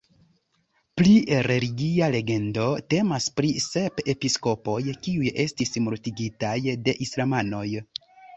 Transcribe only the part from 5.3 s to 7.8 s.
estis mortigitaj de islamanoj.